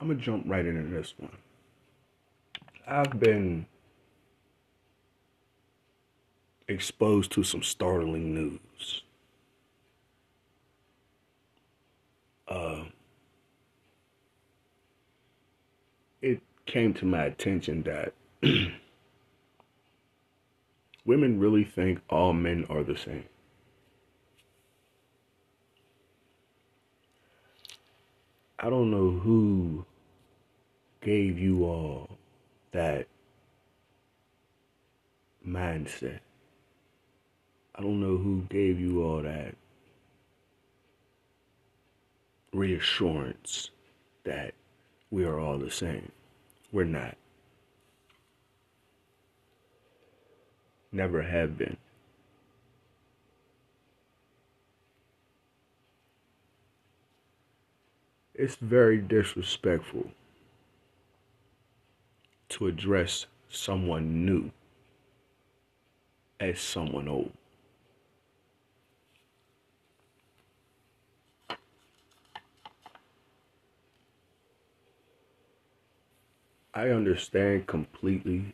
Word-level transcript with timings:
I'm 0.00 0.08
gonna 0.08 0.20
jump 0.20 0.44
right 0.46 0.64
into 0.64 0.90
this 0.90 1.14
one. 1.18 1.36
I've 2.86 3.18
been 3.18 3.66
exposed 6.68 7.32
to 7.32 7.42
some 7.42 7.62
startling 7.62 8.34
news. 8.34 9.02
Uh, 12.46 12.84
it 16.20 16.40
came 16.66 16.92
to 16.94 17.06
my 17.06 17.24
attention 17.24 17.82
that 17.84 18.12
women 21.04 21.38
really 21.40 21.64
think 21.64 22.00
all 22.10 22.32
men 22.32 22.66
are 22.68 22.82
the 22.84 22.96
same. 22.96 23.24
I 28.58 28.70
don't 28.70 28.90
know 28.90 29.10
who 29.10 29.84
gave 31.00 31.38
you 31.38 31.64
all 31.64 32.10
that 32.72 33.06
mindset. 35.46 36.20
I 37.74 37.82
don't 37.82 38.00
know 38.00 38.16
who 38.16 38.46
gave 38.48 38.78
you 38.78 39.02
all 39.02 39.22
that 39.22 39.56
reassurance 42.52 43.70
that 44.24 44.54
we 45.10 45.24
are 45.24 45.38
all 45.40 45.58
the 45.58 45.70
same. 45.70 46.10
We're 46.72 46.84
not. 46.84 47.16
Never 50.92 51.22
have 51.22 51.58
been. 51.58 51.76
It's 58.34 58.56
very 58.56 58.98
disrespectful 58.98 60.10
to 62.48 62.66
address 62.66 63.26
someone 63.48 64.26
new 64.26 64.50
as 66.40 66.60
someone 66.60 67.08
old. 67.08 67.32
I 76.74 76.88
understand 76.88 77.68
completely 77.68 78.52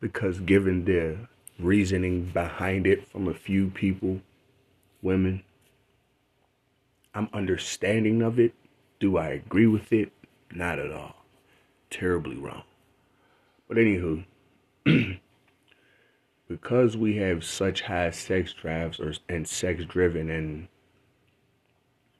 because 0.00 0.38
given 0.40 0.84
the 0.84 1.16
reasoning 1.62 2.26
behind 2.26 2.86
it 2.86 3.08
from 3.08 3.28
a 3.28 3.34
few 3.34 3.68
people, 3.68 4.20
women, 5.02 5.42
I'm 7.14 7.28
understanding 7.32 8.22
of 8.22 8.38
it. 8.38 8.54
Do 8.98 9.16
I 9.16 9.28
agree 9.28 9.66
with 9.66 9.92
it? 9.92 10.12
Not 10.52 10.78
at 10.78 10.92
all. 10.92 11.16
Terribly 11.90 12.36
wrong. 12.36 12.62
But 13.68 13.76
anywho, 13.76 14.24
because 16.48 16.96
we 16.96 17.16
have 17.16 17.44
such 17.44 17.82
high 17.82 18.10
sex 18.10 18.52
drives 18.52 19.00
or 19.00 19.14
and 19.28 19.46
sex 19.46 19.84
driven 19.84 20.30
and 20.30 20.68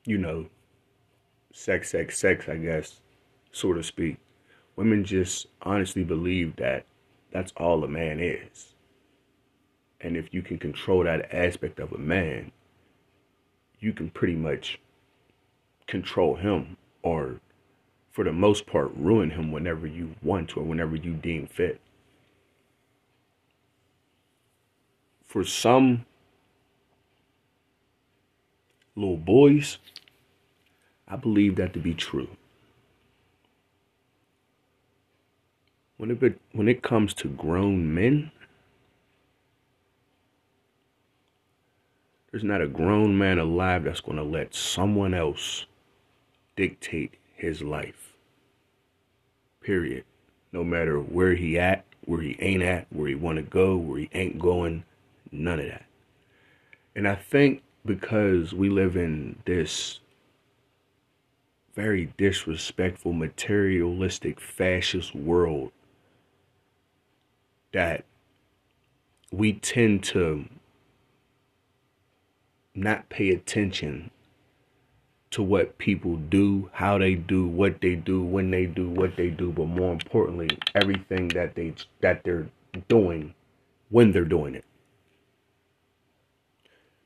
you 0.04 0.18
know, 0.18 0.46
sex, 1.52 1.90
sex, 1.90 2.18
sex, 2.18 2.48
I 2.48 2.56
guess, 2.56 3.00
so 3.52 3.72
to 3.72 3.82
speak. 3.82 4.16
Women 4.76 5.04
just 5.04 5.46
honestly 5.62 6.04
believe 6.04 6.56
that 6.56 6.86
that's 7.32 7.52
all 7.56 7.84
a 7.84 7.88
man 7.88 8.18
is. 8.20 8.74
And 10.00 10.16
if 10.16 10.32
you 10.32 10.42
can 10.42 10.58
control 10.58 11.04
that 11.04 11.32
aspect 11.32 11.78
of 11.78 11.92
a 11.92 11.98
man, 11.98 12.52
you 13.80 13.92
can 13.92 14.10
pretty 14.10 14.34
much 14.34 14.80
control 15.86 16.36
him 16.36 16.76
or, 17.02 17.40
for 18.10 18.24
the 18.24 18.32
most 18.32 18.66
part, 18.66 18.92
ruin 18.94 19.30
him 19.30 19.52
whenever 19.52 19.86
you 19.86 20.14
want 20.22 20.50
to 20.50 20.60
or 20.60 20.64
whenever 20.64 20.96
you 20.96 21.14
deem 21.14 21.46
fit. 21.46 21.80
For 25.24 25.44
some 25.44 26.06
little 28.96 29.16
boys, 29.16 29.78
I 31.06 31.16
believe 31.16 31.56
that 31.56 31.72
to 31.74 31.78
be 31.78 31.94
true. 31.94 32.28
When 35.96 36.10
it, 36.10 36.40
when 36.52 36.68
it 36.68 36.82
comes 36.82 37.12
to 37.14 37.28
grown 37.28 37.94
men, 37.94 38.32
there's 42.30 42.44
not 42.44 42.60
a 42.60 42.68
grown 42.68 43.16
man 43.16 43.38
alive 43.38 43.84
that's 43.84 44.00
going 44.00 44.16
to 44.16 44.22
let 44.22 44.54
someone 44.54 45.14
else 45.14 45.66
dictate 46.56 47.14
his 47.34 47.62
life. 47.62 48.12
Period. 49.60 50.04
No 50.52 50.64
matter 50.64 50.98
where 50.98 51.34
he 51.34 51.58
at, 51.58 51.84
where 52.04 52.20
he 52.20 52.36
ain't 52.40 52.62
at, 52.62 52.86
where 52.90 53.08
he 53.08 53.14
want 53.14 53.36
to 53.36 53.42
go, 53.42 53.76
where 53.76 54.00
he 54.00 54.10
ain't 54.12 54.38
going, 54.38 54.84
none 55.32 55.60
of 55.60 55.66
that. 55.66 55.84
And 56.94 57.06
I 57.06 57.14
think 57.14 57.62
because 57.84 58.52
we 58.52 58.68
live 58.68 58.96
in 58.96 59.40
this 59.44 60.00
very 61.74 62.12
disrespectful, 62.16 63.12
materialistic, 63.12 64.40
fascist 64.40 65.14
world 65.14 65.70
that 67.72 68.04
we 69.30 69.52
tend 69.52 70.02
to 70.02 70.44
not 72.80 73.08
pay 73.08 73.30
attention 73.30 74.10
to 75.30 75.42
what 75.42 75.78
people 75.78 76.16
do, 76.16 76.70
how 76.72 76.98
they 76.98 77.14
do, 77.14 77.46
what 77.46 77.80
they 77.80 77.94
do, 77.94 78.22
when 78.22 78.50
they 78.50 78.66
do, 78.66 78.88
what 78.90 79.16
they 79.16 79.30
do, 79.30 79.52
but 79.52 79.66
more 79.66 79.92
importantly, 79.92 80.48
everything 80.74 81.28
that 81.28 81.54
they 81.54 81.74
that 82.00 82.24
they're 82.24 82.48
doing 82.88 83.34
when 83.90 84.12
they're 84.12 84.24
doing 84.24 84.54
it 84.54 84.64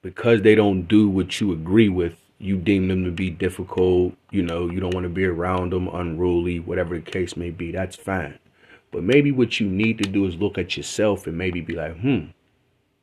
because 0.05 0.43
they 0.43 0.55
don't 0.55 0.83
do 0.83 1.09
what 1.09 1.41
you 1.41 1.51
agree 1.51 1.89
with, 1.89 2.15
you 2.39 2.59
deem 2.59 2.89
them 2.89 3.05
to 3.05 3.11
be 3.11 3.31
difficult, 3.31 4.15
you 4.31 4.43
know, 4.43 4.71
you 4.71 4.79
don't 4.79 4.93
want 4.93 5.05
to 5.05 5.11
be 5.11 5.25
around 5.25 5.73
them, 5.73 5.89
unruly, 5.89 6.61
whatever 6.61 6.95
the 6.95 7.01
case 7.01 7.39
may 7.39 7.51
be, 7.51 7.73
that's 7.73 7.97
fine. 7.97 8.39
But 8.93 9.03
maybe 9.03 9.33
what 9.33 9.59
you 9.59 9.67
need 9.67 9.97
to 9.99 10.05
do 10.05 10.27
is 10.27 10.37
look 10.37 10.59
at 10.59 10.77
yourself 10.77 11.27
and 11.27 11.39
maybe 11.39 11.63
be 11.63 11.75
like, 11.75 11.99
hmm, 11.99 12.27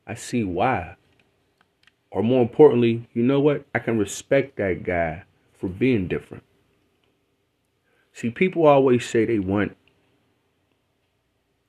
I 0.05 0.13
see 0.13 0.43
why. 0.43 0.95
Or 2.11 2.21
more 2.21 2.41
importantly, 2.41 3.07
you 3.13 3.23
know 3.23 3.39
what? 3.39 3.65
I 3.73 3.79
can 3.79 3.97
respect 3.97 4.57
that 4.57 4.83
guy 4.83 5.23
for 5.57 5.69
being 5.69 6.07
different. 6.07 6.43
See, 8.13 8.29
people 8.29 8.67
always 8.67 9.07
say 9.07 9.25
they 9.25 9.39
want 9.39 9.77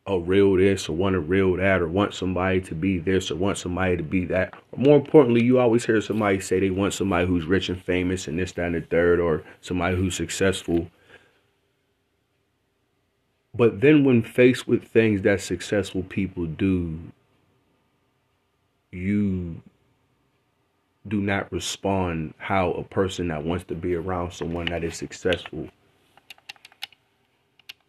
a 0.05 0.19
real 0.19 0.57
this 0.57 0.89
or 0.89 0.97
want 0.97 1.15
a 1.15 1.21
real 1.21 1.57
that 1.57 1.81
or 1.81 1.87
want 1.87 2.13
somebody 2.13 2.61
to 2.61 2.75
be 2.75 2.99
this 2.99 3.31
or 3.31 3.37
want 3.37 3.57
somebody 3.57 3.97
to 3.97 4.03
be 4.03 4.25
that. 4.25 4.53
Or 4.73 4.79
more 4.79 4.97
importantly, 4.97 5.45
you 5.45 5.61
always 5.61 5.87
hear 5.87 6.01
somebody 6.01 6.41
say 6.41 6.59
they 6.59 6.71
want 6.71 6.95
somebody 6.95 7.27
who's 7.27 7.45
rich 7.45 7.69
and 7.69 7.81
famous 7.81 8.27
and 8.27 8.37
this, 8.39 8.51
that, 8.53 8.67
and 8.67 8.75
the 8.75 8.81
third, 8.81 9.21
or 9.21 9.45
somebody 9.61 9.97
who's 9.97 10.17
successful. 10.17 10.89
But 13.55 13.81
then 13.81 14.05
when 14.05 14.23
faced 14.23 14.67
with 14.67 14.83
things 14.83 15.23
that 15.23 15.41
successful 15.41 16.03
people 16.03 16.47
do, 16.47 16.99
you 18.91 19.63
do 21.09 21.21
not 21.21 21.51
respond 21.53 22.35
how 22.39 22.73
a 22.73 22.85
person 22.85 23.29
that 23.29 23.45
wants 23.45 23.65
to 23.65 23.75
be 23.75 23.95
around 23.95 24.33
someone 24.33 24.67
that 24.67 24.85
is 24.85 24.97
successful. 24.97 25.69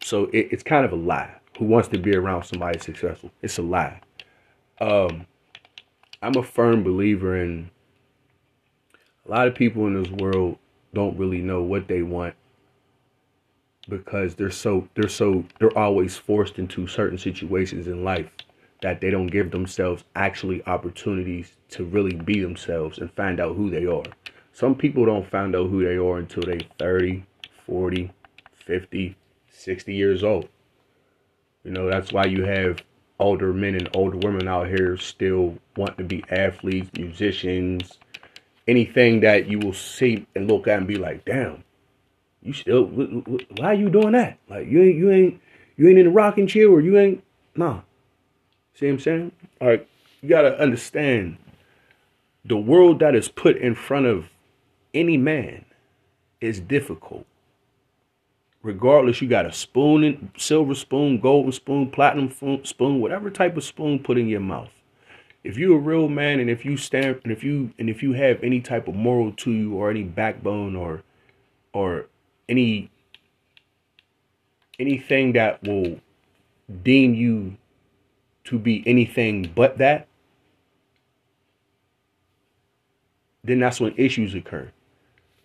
So 0.02 0.24
it, 0.26 0.48
it's 0.50 0.62
kind 0.62 0.84
of 0.84 0.92
a 0.92 0.96
lie 0.96 1.34
who 1.58 1.66
wants 1.66 1.88
to 1.88 1.98
be 1.98 2.14
around 2.14 2.44
somebody 2.44 2.78
successful. 2.78 3.30
It's 3.42 3.58
a 3.58 3.62
lie. 3.62 4.00
Um, 4.80 5.26
I'm 6.20 6.36
a 6.36 6.42
firm 6.42 6.82
believer 6.82 7.40
in 7.40 7.70
a 9.26 9.30
lot 9.30 9.46
of 9.46 9.54
people 9.54 9.86
in 9.86 10.02
this 10.02 10.10
world 10.10 10.58
don't 10.92 11.16
really 11.18 11.40
know 11.40 11.62
what 11.62 11.88
they 11.88 12.02
want 12.02 12.34
because 13.88 14.34
they're 14.34 14.50
so 14.50 14.88
they're 14.94 15.08
so 15.08 15.44
they're 15.58 15.76
always 15.76 16.16
forced 16.16 16.58
into 16.58 16.86
certain 16.86 17.18
situations 17.18 17.86
in 17.86 18.04
life 18.04 18.30
that 18.84 19.00
they 19.00 19.08
don't 19.08 19.28
give 19.28 19.50
themselves 19.50 20.04
actually 20.14 20.62
opportunities 20.66 21.56
to 21.70 21.86
really 21.86 22.14
be 22.14 22.38
themselves 22.38 22.98
and 22.98 23.10
find 23.14 23.40
out 23.40 23.56
who 23.56 23.70
they 23.70 23.86
are. 23.86 24.02
Some 24.52 24.74
people 24.74 25.06
don't 25.06 25.26
find 25.26 25.56
out 25.56 25.70
who 25.70 25.82
they 25.82 25.96
are 25.96 26.18
until 26.18 26.42
they're 26.42 26.60
30, 26.78 27.24
40, 27.64 28.12
50, 28.52 29.16
60 29.48 29.94
years 29.94 30.22
old. 30.22 30.50
You 31.64 31.70
know, 31.70 31.88
that's 31.88 32.12
why 32.12 32.26
you 32.26 32.44
have 32.44 32.82
older 33.18 33.54
men 33.54 33.74
and 33.74 33.88
older 33.96 34.18
women 34.18 34.48
out 34.48 34.68
here 34.68 34.98
still 34.98 35.56
want 35.78 35.96
to 35.96 36.04
be 36.04 36.22
athletes, 36.28 36.90
musicians, 36.94 37.98
anything 38.68 39.20
that 39.20 39.48
you 39.48 39.60
will 39.60 39.72
see 39.72 40.26
and 40.34 40.46
look 40.46 40.68
at 40.68 40.76
and 40.76 40.86
be 40.86 40.96
like, 40.96 41.24
damn, 41.24 41.64
you 42.42 42.52
still, 42.52 42.84
why 42.84 43.68
are 43.68 43.72
you 43.72 43.88
doing 43.88 44.12
that? 44.12 44.38
Like, 44.50 44.68
you 44.68 44.82
ain't, 44.82 44.96
you 44.96 45.10
ain't, 45.10 45.40
you 45.78 45.88
ain't 45.88 45.98
in 46.00 46.04
the 46.04 46.12
rocking 46.12 46.46
chair 46.46 46.68
or 46.68 46.82
you 46.82 46.98
ain't, 46.98 47.24
nah. 47.56 47.80
See 48.74 48.86
what 48.86 48.92
I'm 48.92 49.00
saying? 49.00 49.32
Right, 49.60 49.86
you 50.20 50.28
gotta 50.28 50.58
understand 50.60 51.38
the 52.44 52.56
world 52.56 52.98
that 52.98 53.14
is 53.14 53.28
put 53.28 53.56
in 53.56 53.74
front 53.74 54.06
of 54.06 54.26
any 54.92 55.16
man 55.16 55.64
is 56.40 56.60
difficult. 56.60 57.26
Regardless, 58.62 59.20
you 59.20 59.28
got 59.28 59.46
a 59.46 59.52
spoon, 59.52 60.04
in, 60.04 60.30
silver 60.36 60.74
spoon, 60.74 61.20
golden 61.20 61.52
spoon, 61.52 61.90
platinum 61.90 62.30
spoon, 62.64 63.00
whatever 63.00 63.30
type 63.30 63.56
of 63.56 63.64
spoon 63.64 63.98
put 63.98 64.18
in 64.18 64.26
your 64.26 64.40
mouth. 64.40 64.70
If 65.44 65.58
you're 65.58 65.76
a 65.76 65.80
real 65.80 66.08
man 66.08 66.40
and 66.40 66.48
if 66.48 66.64
you 66.64 66.78
stand 66.78 67.20
and 67.22 67.30
if 67.30 67.44
you 67.44 67.72
and 67.78 67.90
if 67.90 68.02
you 68.02 68.14
have 68.14 68.42
any 68.42 68.60
type 68.60 68.88
of 68.88 68.94
moral 68.94 69.32
to 69.32 69.50
you 69.50 69.74
or 69.74 69.90
any 69.90 70.02
backbone 70.02 70.74
or 70.74 71.02
or 71.74 72.06
any 72.48 72.90
anything 74.78 75.34
that 75.34 75.62
will 75.62 76.00
deem 76.82 77.14
you 77.14 77.58
to 78.44 78.58
be 78.58 78.82
anything 78.86 79.50
but 79.54 79.78
that, 79.78 80.06
then 83.42 83.60
that's 83.60 83.80
when 83.80 83.94
issues 83.96 84.34
occur. 84.34 84.70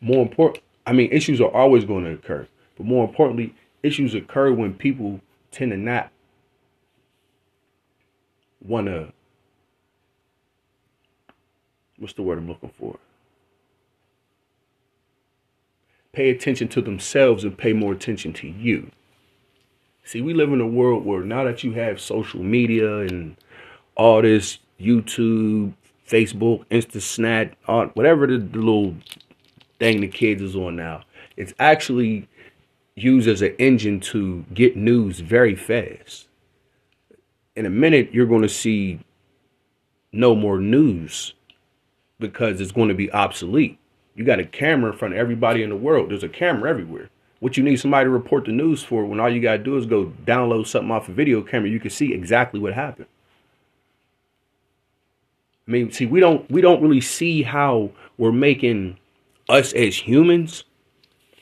More 0.01 0.21
important, 0.21 0.63
I 0.85 0.93
mean, 0.93 1.11
issues 1.11 1.41
are 1.41 1.51
always 1.51 1.85
going 1.85 2.05
to 2.05 2.11
occur, 2.11 2.47
but 2.77 2.85
more 2.85 3.05
importantly, 3.05 3.53
issues 3.83 4.13
occur 4.13 4.53
when 4.53 4.73
people 4.73 5.19
tend 5.51 5.71
to 5.71 5.77
not 5.77 6.11
want 8.61 8.87
to. 8.87 9.11
What's 11.97 12.13
the 12.13 12.21
word 12.21 12.37
I'm 12.37 12.47
looking 12.47 12.71
for? 12.77 12.97
Pay 16.13 16.29
attention 16.29 16.67
to 16.69 16.81
themselves 16.81 17.43
and 17.43 17.57
pay 17.57 17.73
more 17.73 17.93
attention 17.93 18.33
to 18.33 18.47
you. 18.47 18.91
See, 20.09 20.21
we 20.21 20.33
live 20.33 20.51
in 20.51 20.59
a 20.59 20.65
world 20.65 21.05
where 21.05 21.21
now 21.21 21.43
that 21.43 21.63
you 21.63 21.73
have 21.73 22.01
social 22.01 22.41
media 22.41 23.01
and 23.01 23.37
all 23.95 24.23
this 24.23 24.57
YouTube, 24.81 25.75
Facebook, 26.03 26.65
Insta 26.71 26.99
Snap, 26.99 27.55
whatever 27.95 28.25
the, 28.25 28.39
the 28.39 28.57
little 28.57 28.95
thing 29.77 30.01
the 30.01 30.07
kids 30.07 30.41
is 30.41 30.55
on 30.55 30.77
now. 30.77 31.03
It's 31.37 31.53
actually 31.59 32.27
used 32.95 33.27
as 33.27 33.43
an 33.43 33.53
engine 33.59 33.99
to 33.99 34.45
get 34.51 34.75
news 34.75 35.19
very 35.19 35.53
fast. 35.53 36.27
In 37.55 37.67
a 37.67 37.69
minute, 37.69 38.11
you're 38.11 38.25
going 38.25 38.41
to 38.41 38.49
see 38.49 39.01
no 40.11 40.33
more 40.33 40.57
news 40.57 41.35
because 42.19 42.59
it's 42.59 42.71
going 42.71 42.89
to 42.89 42.95
be 42.95 43.11
obsolete. 43.11 43.77
You 44.15 44.23
got 44.23 44.39
a 44.39 44.45
camera 44.45 44.91
in 44.91 44.97
front 44.97 45.13
of 45.13 45.19
everybody 45.19 45.61
in 45.61 45.69
the 45.69 45.75
world. 45.75 46.09
There's 46.09 46.23
a 46.23 46.29
camera 46.29 46.67
everywhere. 46.67 47.11
What 47.39 47.55
you 47.55 47.63
need 47.63 47.77
somebody 47.77 48.05
to 48.05 48.09
report 48.09 48.45
the 48.45 48.51
news 48.51 48.83
for 48.83 49.05
when 49.05 49.19
all 49.19 49.29
you 49.29 49.41
got 49.41 49.53
to 49.53 49.57
do 49.59 49.77
is 49.77 49.85
go 49.85 50.13
download 50.25 50.67
something 50.67 50.91
off 50.91 51.07
a 51.07 51.13
video 51.13 51.41
camera, 51.41 51.69
you 51.69 51.79
can 51.79 51.89
see 51.89 52.13
exactly 52.13 52.59
what 52.59 52.73
happened. 52.73 53.07
I 55.67 55.71
mean, 55.71 55.91
see, 55.91 56.05
we 56.05 56.19
don't 56.19 56.49
we 56.49 56.61
don't 56.61 56.81
really 56.81 57.01
see 57.01 57.43
how 57.43 57.91
we're 58.17 58.31
making 58.31 58.97
us 59.47 59.71
as 59.73 59.95
humans 59.95 60.63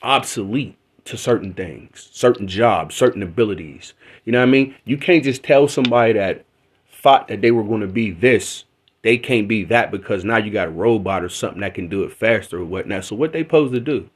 obsolete 0.02 0.78
to 1.06 1.18
certain 1.18 1.54
things, 1.54 2.10
certain 2.12 2.48
jobs, 2.48 2.94
certain 2.94 3.24
abilities. 3.24 3.94
You 4.26 4.34
know 4.34 4.40
what 4.40 4.50
I 4.50 4.52
mean? 4.52 4.76
You 4.84 4.98
can't 4.98 5.24
just 5.24 5.44
tell 5.44 5.68
somebody 5.68 6.14
that 6.14 6.44
thought 6.92 7.30
that 7.30 7.42
they 7.42 7.52
were 7.52 7.64
going 7.64 7.82
to 7.82 7.88
be 7.88 8.12
this, 8.12 8.66
they 9.02 9.18
can't 9.18 9.48
be 9.48 9.64
that 9.66 9.92
because 9.92 10.26
now 10.26 10.38
you 10.38 10.52
got 10.52 10.68
a 10.68 10.72
robot 10.72 11.24
or 11.24 11.30
something 11.30 11.62
that 11.62 11.74
can 11.74 11.88
do 11.88 12.04
it 12.04 12.12
faster 12.12 12.60
or 12.60 12.66
whatnot. 12.66 13.06
So 13.06 13.16
what 13.16 13.32
they 13.32 13.44
supposed 13.44 13.74
to 13.74 13.80
do? 13.80 14.10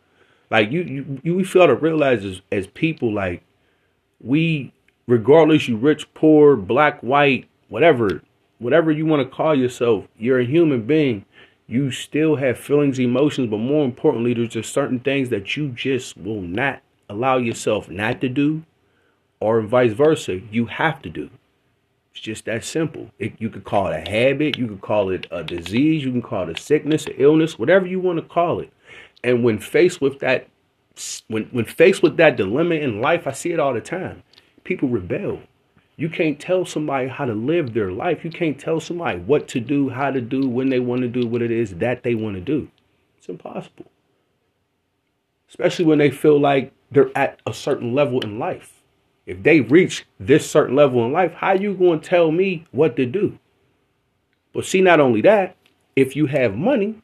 Like 0.51 0.69
you, 0.69 1.19
you, 1.23 1.35
we 1.35 1.45
fail 1.45 1.67
to 1.67 1.75
realize 1.75 2.25
as, 2.25 2.41
as 2.51 2.67
people, 2.67 3.13
like 3.13 3.41
we, 4.19 4.73
regardless 5.07 5.67
you 5.69 5.77
rich, 5.77 6.13
poor, 6.13 6.57
black, 6.57 6.99
white, 7.01 7.47
whatever, 7.69 8.21
whatever 8.59 8.91
you 8.91 9.05
want 9.05 9.27
to 9.27 9.35
call 9.35 9.55
yourself, 9.55 10.07
you're 10.17 10.41
a 10.41 10.45
human 10.45 10.85
being. 10.85 11.25
You 11.67 11.89
still 11.89 12.35
have 12.35 12.59
feelings, 12.59 12.99
emotions, 12.99 13.49
but 13.49 13.59
more 13.59 13.85
importantly, 13.85 14.33
there's 14.33 14.49
just 14.49 14.73
certain 14.73 14.99
things 14.99 15.29
that 15.29 15.55
you 15.55 15.69
just 15.69 16.17
will 16.17 16.41
not 16.41 16.81
allow 17.07 17.37
yourself 17.37 17.89
not 17.89 18.19
to 18.19 18.27
do, 18.27 18.63
or 19.39 19.61
vice 19.61 19.93
versa, 19.93 20.41
you 20.51 20.65
have 20.65 21.01
to 21.01 21.09
do. 21.09 21.29
It's 22.11 22.19
just 22.21 22.43
that 22.45 22.65
simple. 22.65 23.09
It, 23.19 23.35
you 23.39 23.49
could 23.49 23.63
call 23.63 23.87
it 23.87 24.05
a 24.05 24.09
habit, 24.09 24.57
you 24.57 24.67
could 24.67 24.81
call 24.81 25.09
it 25.11 25.27
a 25.31 25.45
disease, 25.45 26.03
you 26.03 26.11
can 26.11 26.21
call 26.21 26.49
it 26.49 26.59
a 26.59 26.61
sickness, 26.61 27.05
an 27.05 27.13
illness, 27.17 27.57
whatever 27.57 27.87
you 27.87 28.01
want 28.01 28.19
to 28.19 28.25
call 28.25 28.59
it. 28.59 28.71
And 29.23 29.43
when 29.43 29.59
faced 29.59 30.01
with 30.01 30.19
that, 30.19 30.47
when 31.27 31.43
when 31.45 31.65
faced 31.65 32.03
with 32.03 32.17
that 32.17 32.37
dilemma 32.37 32.75
in 32.75 33.01
life, 33.01 33.27
I 33.27 33.31
see 33.31 33.51
it 33.51 33.59
all 33.59 33.73
the 33.73 33.81
time. 33.81 34.23
People 34.63 34.89
rebel. 34.89 35.39
You 35.97 36.09
can't 36.09 36.39
tell 36.39 36.65
somebody 36.65 37.07
how 37.07 37.25
to 37.25 37.33
live 37.33 37.73
their 37.73 37.91
life. 37.91 38.23
You 38.23 38.31
can't 38.31 38.59
tell 38.59 38.79
somebody 38.79 39.19
what 39.19 39.47
to 39.49 39.59
do, 39.59 39.89
how 39.89 40.09
to 40.09 40.21
do, 40.21 40.47
when 40.47 40.69
they 40.69 40.79
want 40.79 41.01
to 41.01 41.07
do 41.07 41.27
what 41.27 41.41
it 41.41 41.51
is 41.51 41.75
that 41.75 42.03
they 42.03 42.15
want 42.15 42.35
to 42.35 42.41
do. 42.41 42.69
It's 43.17 43.29
impossible. 43.29 43.85
Especially 45.47 45.85
when 45.85 45.99
they 45.99 46.09
feel 46.09 46.39
like 46.39 46.71
they're 46.89 47.15
at 47.15 47.39
a 47.45 47.53
certain 47.53 47.93
level 47.93 48.19
in 48.21 48.39
life. 48.39 48.81
If 49.27 49.43
they 49.43 49.61
reach 49.61 50.05
this 50.19 50.49
certain 50.49 50.75
level 50.75 51.05
in 51.05 51.11
life, 51.11 51.33
how 51.33 51.53
you 51.53 51.75
going 51.75 51.99
to 51.99 52.09
tell 52.09 52.31
me 52.31 52.65
what 52.71 52.95
to 52.95 53.05
do? 53.05 53.37
But 54.53 54.65
see, 54.65 54.81
not 54.81 54.99
only 54.99 55.21
that, 55.21 55.55
if 55.95 56.15
you 56.15 56.25
have 56.25 56.55
money, 56.55 56.95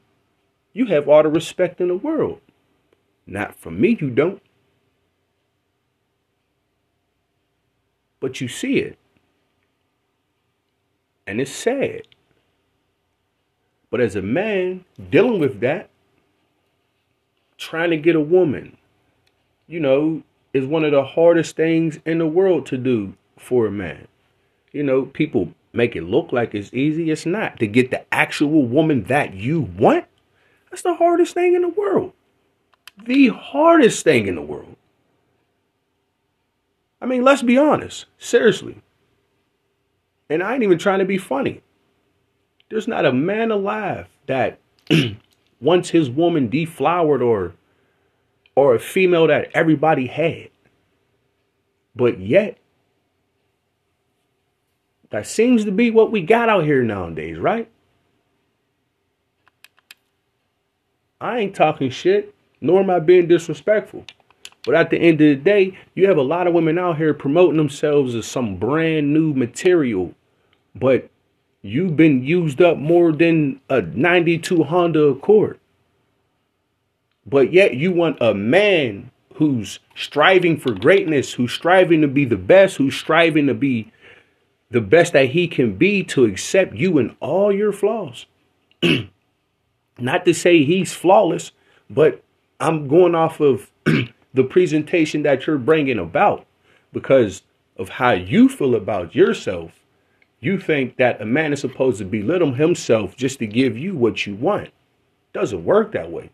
you 0.77 0.85
have 0.88 1.09
all 1.09 1.24
the 1.24 1.29
respect 1.29 1.81
in 1.81 1.88
the 1.88 1.95
world. 1.95 2.39
Not 3.25 3.56
from 3.56 3.81
me, 3.81 3.97
you 4.00 4.09
don't. 4.09 4.41
but 8.19 8.41
you 8.41 8.47
see 8.47 8.79
it. 8.79 8.97
And 11.25 11.41
it's 11.41 11.51
sad. 11.51 12.03
But 13.89 14.01
as 14.01 14.15
a 14.15 14.21
man 14.21 14.85
dealing 15.09 15.39
with 15.39 15.59
that, 15.62 15.89
trying 17.57 17.89
to 17.91 17.97
get 17.97 18.15
a 18.15 18.21
woman, 18.21 18.77
you 19.68 19.79
know, 19.79 20.24
is 20.53 20.65
one 20.65 20.83
of 20.83 20.91
the 20.91 21.03
hardest 21.03 21.56
things 21.56 22.00
in 22.06 22.18
the 22.18 22.27
world 22.27 22.65
to 22.68 22.77
do 22.77 23.13
for 23.38 23.65
a 23.65 23.71
man. 23.71 24.07
You 24.71 24.83
know, 24.83 25.06
people 25.06 25.53
make 25.74 25.95
it 25.95 26.03
look 26.03 26.31
like 26.31 26.56
it's 26.56 26.74
easy. 26.74 27.12
It's 27.12 27.25
not. 27.25 27.59
To 27.59 27.68
get 27.68 27.91
the 27.91 28.06
actual 28.13 28.65
woman 28.65 29.03
that 29.06 29.33
you 29.33 29.62
want, 29.62 30.06
that's 30.69 30.81
the 30.81 30.96
hardest 30.96 31.34
thing 31.34 31.56
in 31.56 31.62
the 31.62 31.69
world. 31.69 32.14
The 33.04 33.30
hardest 33.30 34.04
thing 34.04 34.28
in 34.28 34.36
the 34.36 34.42
world. 34.42 34.75
I 37.02 37.06
mean, 37.06 37.24
let's 37.24 37.42
be 37.42 37.58
honest. 37.58 38.06
Seriously. 38.18 38.81
And 40.30 40.44
I 40.44 40.54
ain't 40.54 40.64
even 40.64 40.78
trying 40.78 41.00
to 41.00 41.06
be 41.06 41.18
funny. 41.18 41.62
There's 42.69 42.88
not 42.88 43.06
a 43.06 43.14
man 43.14 43.52
alive 43.52 44.08
that 44.25 44.60
wants 45.62 45.89
his 45.89 46.10
woman 46.10 46.50
deflowered 46.50 47.22
or 47.22 47.53
or 48.56 48.74
a 48.74 48.80
female 48.80 49.27
that 49.27 49.51
everybody 49.53 50.08
had. 50.08 50.50
But 51.96 52.20
yet, 52.20 52.58
that 55.12 55.27
seems 55.27 55.63
to 55.65 55.72
be 55.72 55.91
what 55.91 56.12
we 56.12 56.22
got 56.22 56.50
out 56.50 56.63
here 56.63 56.82
nowadays, 56.84 57.38
right? 57.38 57.70
I 61.19 61.39
ain't 61.39 61.55
talking 61.55 61.89
shit, 61.89 62.33
nor 62.62 62.81
am 62.81 62.89
I 62.89 63.00
being 63.00 63.27
disrespectful. 63.27 64.05
But 64.63 64.75
at 64.75 64.89
the 64.89 64.97
end 64.97 65.21
of 65.21 65.27
the 65.27 65.36
day, 65.36 65.77
you 65.95 66.07
have 66.07 66.17
a 66.17 66.21
lot 66.21 66.45
of 66.45 66.53
women 66.53 66.77
out 66.77 66.97
here 66.97 67.13
promoting 67.13 67.57
themselves 67.57 68.13
as 68.15 68.27
some 68.27 68.57
brand 68.57 69.13
new 69.13 69.33
material, 69.33 70.13
but 70.75 71.09
you've 71.62 71.95
been 71.95 72.24
used 72.24 72.62
up 72.62 72.77
more 72.77 73.12
than 73.12 73.62
a 73.69 73.81
92 73.81 74.63
Honda 74.63 75.03
Accord. 75.03 75.59
But 77.25 77.51
yet 77.53 77.75
you 77.75 77.91
want 77.91 78.17
a 78.21 78.33
man 78.33 79.12
who's 79.36 79.79
striving 79.95 80.57
for 80.57 80.74
greatness, 80.74 81.33
who's 81.33 81.53
striving 81.53 82.01
to 82.01 82.07
be 82.07 82.25
the 82.25 82.38
best, 82.38 82.77
who's 82.77 82.95
striving 82.95 83.47
to 83.47 83.53
be 83.53 83.91
the 84.69 84.81
best 84.81 85.13
that 85.13 85.29
he 85.29 85.47
can 85.47 85.77
be 85.77 86.03
to 86.03 86.25
accept 86.25 86.74
you 86.75 86.97
and 86.97 87.15
all 87.19 87.53
your 87.53 87.71
flaws. 87.71 88.25
Not 90.00 90.25
to 90.25 90.34
say 90.34 90.63
he's 90.63 90.94
flawless, 90.94 91.51
but 91.89 92.24
I'm 92.60 92.88
going 92.88 93.16
off 93.16 93.39
of 93.39 93.72
the 94.34 94.44
presentation 94.44 95.24
that 95.24 95.48
you're 95.48 95.58
bringing 95.58 96.00
about 96.00 96.46
because 96.94 97.44
of 97.77 97.89
how 97.89 98.12
you 98.12 98.50
feel 98.50 98.75
about 98.75 99.16
yourself. 99.16 99.72
You 100.39 100.60
think 100.60 100.98
that 100.98 101.22
a 101.22 101.25
man 101.25 101.54
is 101.54 101.62
supposed 101.62 101.98
to 102.00 102.06
belittle 102.06 102.54
himself 102.54 103.16
just 103.16 103.39
to 103.39 103.48
give 103.48 103.77
you 103.77 103.96
what 103.96 104.25
you 104.25 104.36
want. 104.36 104.70
Doesn't 105.34 105.66
work 105.66 105.92
that 105.94 106.12
way. 106.12 106.30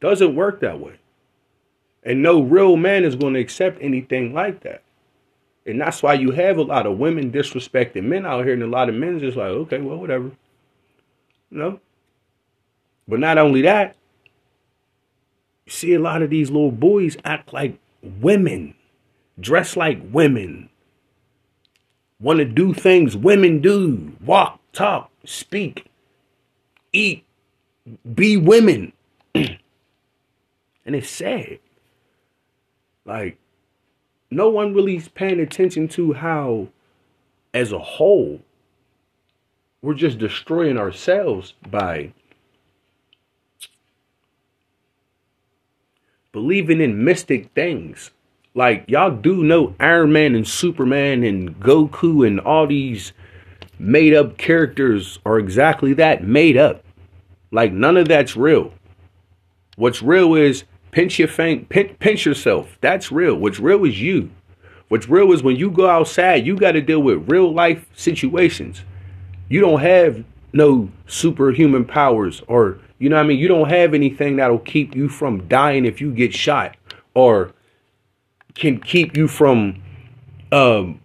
Doesn't 0.00 0.36
work 0.36 0.60
that 0.60 0.80
way. 0.80 0.94
And 2.02 2.22
no 2.22 2.42
real 2.42 2.76
man 2.76 3.04
is 3.04 3.16
going 3.16 3.34
to 3.34 3.40
accept 3.40 3.80
anything 3.80 4.34
like 4.34 4.60
that. 4.60 4.83
And 5.66 5.80
that's 5.80 6.02
why 6.02 6.14
you 6.14 6.30
have 6.32 6.58
a 6.58 6.62
lot 6.62 6.86
of 6.86 6.98
women 6.98 7.32
disrespecting 7.32 8.04
men 8.04 8.26
out 8.26 8.44
here, 8.44 8.52
and 8.52 8.62
a 8.62 8.66
lot 8.66 8.88
of 8.88 8.94
men 8.94 9.18
just 9.18 9.36
like, 9.36 9.48
okay, 9.48 9.80
well, 9.80 9.96
whatever. 9.96 10.30
You 11.50 11.58
know? 11.58 11.80
But 13.08 13.20
not 13.20 13.38
only 13.38 13.62
that, 13.62 13.96
you 15.64 15.72
see 15.72 15.94
a 15.94 15.98
lot 15.98 16.22
of 16.22 16.30
these 16.30 16.50
little 16.50 16.72
boys 16.72 17.16
act 17.24 17.52
like 17.52 17.78
women, 18.02 18.74
dress 19.40 19.76
like 19.76 20.00
women, 20.12 20.68
want 22.20 22.38
to 22.38 22.44
do 22.44 22.74
things 22.74 23.16
women 23.16 23.60
do, 23.60 24.12
walk 24.24 24.60
talk, 24.72 25.10
speak, 25.24 25.86
eat, 26.92 27.24
be 28.14 28.36
women. 28.36 28.92
and 29.34 29.58
it's 30.84 31.10
sad. 31.10 31.58
Like, 33.04 33.38
no 34.34 34.48
one 34.48 34.74
really 34.74 34.96
is 34.96 35.08
paying 35.08 35.40
attention 35.40 35.88
to 35.88 36.14
how, 36.14 36.68
as 37.52 37.72
a 37.72 37.78
whole, 37.78 38.40
we're 39.80 39.94
just 39.94 40.18
destroying 40.18 40.78
ourselves 40.78 41.54
by 41.70 42.12
believing 46.32 46.80
in 46.80 47.04
mystic 47.04 47.50
things. 47.54 48.10
Like 48.54 48.84
y'all 48.88 49.10
do 49.10 49.44
know 49.44 49.74
Iron 49.78 50.12
Man 50.12 50.34
and 50.34 50.46
Superman 50.46 51.22
and 51.22 51.58
Goku 51.60 52.26
and 52.26 52.40
all 52.40 52.66
these 52.66 53.12
made 53.78 54.14
up 54.14 54.38
characters 54.38 55.18
are 55.26 55.38
exactly 55.38 55.92
that 55.94 56.24
made 56.24 56.56
up. 56.56 56.82
Like 57.50 57.72
none 57.72 57.96
of 57.96 58.08
that's 58.08 58.36
real. 58.36 58.72
What's 59.76 60.02
real 60.02 60.34
is 60.34 60.64
pinch 60.94 61.18
your 61.18 61.26
fang, 61.26 61.64
pinch, 61.64 61.98
pinch 61.98 62.24
yourself. 62.24 62.78
That's 62.80 63.10
real. 63.10 63.34
What's 63.34 63.58
real 63.58 63.84
is 63.84 64.00
you. 64.00 64.30
What's 64.88 65.08
real 65.08 65.32
is 65.32 65.42
when 65.42 65.56
you 65.56 65.72
go 65.72 65.90
outside, 65.90 66.46
you 66.46 66.56
got 66.56 66.72
to 66.72 66.80
deal 66.80 67.00
with 67.00 67.28
real 67.28 67.52
life 67.52 67.84
situations. 67.96 68.82
You 69.48 69.60
don't 69.60 69.80
have 69.80 70.24
no 70.52 70.88
superhuman 71.08 71.84
powers 71.84 72.42
or 72.46 72.78
you 73.00 73.08
know 73.08 73.16
what 73.16 73.24
I 73.24 73.26
mean? 73.26 73.38
You 73.38 73.48
don't 73.48 73.68
have 73.68 73.92
anything 73.92 74.36
that'll 74.36 74.60
keep 74.60 74.94
you 74.94 75.08
from 75.08 75.48
dying 75.48 75.84
if 75.84 76.00
you 76.00 76.12
get 76.12 76.32
shot 76.32 76.76
or 77.12 77.50
can 78.54 78.80
keep 78.80 79.16
you 79.16 79.26
from 79.26 79.82
um, 80.52 81.00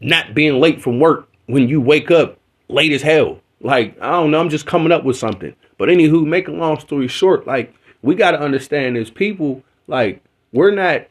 not 0.00 0.34
being 0.34 0.58
late 0.58 0.80
from 0.80 1.00
work 1.00 1.28
when 1.44 1.68
you 1.68 1.82
wake 1.82 2.10
up 2.10 2.38
late 2.68 2.92
as 2.92 3.02
hell. 3.02 3.40
Like, 3.60 4.00
I 4.00 4.12
don't 4.12 4.30
know, 4.30 4.40
I'm 4.40 4.48
just 4.48 4.64
coming 4.64 4.90
up 4.90 5.04
with 5.04 5.18
something. 5.18 5.54
But 5.76 5.90
anywho, 5.90 6.26
make 6.26 6.48
a 6.48 6.52
long 6.52 6.80
story 6.80 7.08
short, 7.08 7.46
like, 7.46 7.74
we 8.06 8.14
got 8.14 8.30
to 8.30 8.40
understand 8.40 8.96
as 8.96 9.10
people, 9.10 9.64
like, 9.88 10.22
we're 10.52 10.70
not, 10.70 11.08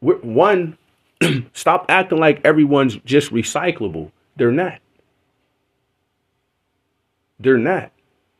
we're, 0.00 0.18
one, 0.18 0.78
stop 1.52 1.86
acting 1.88 2.18
like 2.18 2.40
everyone's 2.44 2.96
just 3.04 3.32
recyclable. 3.32 4.12
They're 4.36 4.52
not. 4.52 4.78
They're 7.40 7.58
not. 7.58 7.90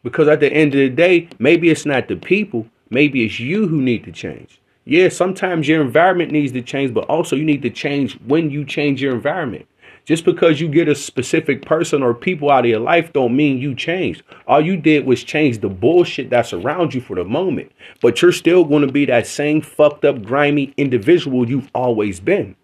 Because 0.05 0.29
at 0.29 0.39
the 0.39 0.53
end 0.53 0.75
of 0.75 0.79
the 0.79 0.89
day, 0.91 1.29
maybe 1.41 1.71
it's 1.71 1.85
not 1.85 2.07
the 2.07 2.15
people, 2.15 2.69
maybe 2.89 3.25
it's 3.27 3.41
you 3.41 3.67
who 3.67 3.83
need 3.83 4.05
to 4.05 4.13
change. 4.13 4.61
Yeah, 4.85 5.09
sometimes 5.09 5.67
your 5.67 5.83
environment 5.83 6.31
needs 6.31 6.53
to 6.53 6.63
change, 6.63 6.95
but 6.95 7.05
also 7.07 7.35
you 7.35 7.45
need 7.45 7.63
to 7.63 7.71
change 7.71 8.15
when 8.21 8.49
you 8.49 8.65
change 8.65 9.03
your 9.03 9.13
environment. 9.13 9.67
Just 10.09 10.25
because 10.25 10.59
you 10.59 10.69
get 10.69 10.89
a 10.89 10.95
specific 10.95 11.67
person 11.67 12.03
or 12.03 12.15
people 12.15 12.51
out 12.51 12.65
of 12.65 12.71
your 12.71 12.81
life 12.81 13.13
don't 13.13 13.37
mean 13.37 13.59
you 13.59 13.75
changed. 13.75 14.23
All 14.47 14.59
you 14.59 14.79
did 14.79 15.05
was 15.05 15.23
change 15.23 15.59
the 15.59 15.69
bullshit 15.69 16.31
that's 16.31 16.55
around 16.55 16.95
you 16.95 17.03
for 17.03 17.15
the 17.15 17.25
moment. 17.25 17.73
But 18.01 18.23
you're 18.23 18.33
still 18.33 18.65
going 18.65 18.87
to 18.87 18.91
be 18.91 19.05
that 19.05 19.27
same 19.27 19.61
fucked 19.61 20.07
up, 20.07 20.23
grimy 20.23 20.73
individual 20.79 21.47
you've 21.47 21.71
always 21.75 22.21
been. 22.21 22.57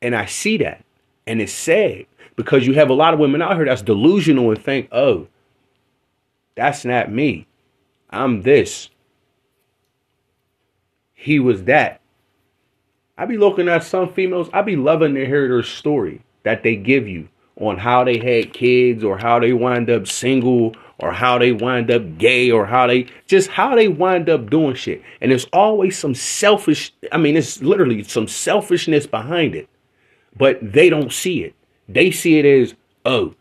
And 0.00 0.16
I 0.16 0.24
see 0.24 0.56
that. 0.56 0.86
And 1.26 1.38
it's 1.38 1.52
sad 1.52 2.06
because 2.34 2.66
you 2.66 2.72
have 2.72 2.88
a 2.88 2.94
lot 2.94 3.12
of 3.12 3.20
women 3.20 3.42
out 3.42 3.56
here 3.56 3.66
that's 3.66 3.82
delusional 3.82 4.48
and 4.48 4.64
think, 4.64 4.88
oh, 4.90 5.28
that's 6.54 6.86
not 6.86 7.12
me. 7.12 7.46
I'm 8.08 8.40
this 8.40 8.88
he 11.20 11.40
was 11.40 11.64
that. 11.64 11.97
I 13.18 13.26
be 13.26 13.36
looking 13.36 13.68
at 13.68 13.82
some 13.82 14.12
females, 14.12 14.48
I 14.52 14.62
be 14.62 14.76
loving 14.76 15.14
to 15.16 15.26
hear 15.26 15.48
their 15.48 15.64
story 15.64 16.22
that 16.44 16.62
they 16.62 16.76
give 16.76 17.08
you 17.08 17.28
on 17.56 17.76
how 17.76 18.04
they 18.04 18.18
had 18.18 18.52
kids 18.52 19.02
or 19.02 19.18
how 19.18 19.40
they 19.40 19.52
wind 19.52 19.90
up 19.90 20.06
single 20.06 20.76
or 21.00 21.12
how 21.12 21.36
they 21.36 21.50
wind 21.50 21.90
up 21.90 22.16
gay 22.16 22.50
or 22.52 22.64
how 22.64 22.86
they 22.86 23.06
just 23.26 23.50
how 23.50 23.74
they 23.74 23.88
wind 23.88 24.30
up 24.30 24.48
doing 24.48 24.76
shit. 24.76 25.02
And 25.20 25.32
there's 25.32 25.46
always 25.52 25.98
some 25.98 26.14
selfish, 26.14 26.92
I 27.10 27.18
mean, 27.18 27.36
it's 27.36 27.60
literally 27.60 28.04
some 28.04 28.28
selfishness 28.28 29.08
behind 29.08 29.56
it, 29.56 29.68
but 30.36 30.58
they 30.62 30.88
don't 30.88 31.12
see 31.12 31.42
it. 31.42 31.56
They 31.88 32.12
see 32.12 32.38
it 32.38 32.44
as, 32.44 32.74
oh, 33.04 33.34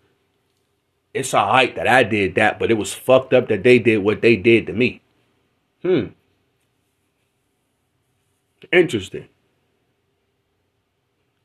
it's 1.13 1.35
all 1.35 1.49
right 1.49 1.75
that 1.75 1.87
I 1.87 2.01
did 2.01 2.35
that, 2.35 2.57
but 2.57 2.71
it 2.71 2.77
was 2.77 2.93
fucked 2.93 3.33
up 3.33 3.47
that 3.49 3.63
they 3.63 3.77
did 3.77 3.99
what 3.99 4.21
they 4.21 4.35
did 4.35 4.65
to 4.67 4.73
me. 4.73 5.01
Hmm. 5.83 6.07
Interesting. 8.71 9.27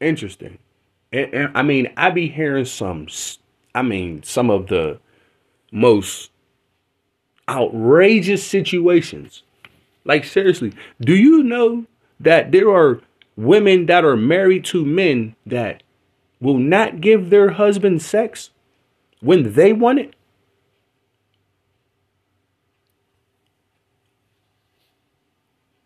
Interesting. 0.03 0.59
And, 1.13 1.33
and, 1.33 1.57
I 1.57 1.63
mean, 1.63 1.93
I 1.97 2.11
be 2.11 2.29
hearing 2.29 2.65
some, 2.65 3.07
I 3.75 3.83
mean, 3.83 4.23
some 4.25 4.51
of 4.51 4.67
the 4.67 4.99
most 5.71 6.31
outrageous 7.49 8.45
situations. 8.45 9.45
Like, 10.05 10.25
seriously, 10.25 10.73
do 11.01 11.15
you 11.15 11.45
know 11.45 11.87
that 12.19 12.51
there 12.51 12.69
are 12.69 13.01
women 13.37 13.87
that 13.87 14.05
are 14.05 14.17
married 14.17 14.65
to 14.67 14.85
men 14.85 15.37
that 15.47 15.85
will 16.41 16.59
not 16.59 17.01
give 17.01 17.31
their 17.31 17.51
husband 17.51 18.03
sex 18.03 18.51
when 19.21 19.53
they 19.53 19.73
want 19.73 20.01
it? 20.01 20.15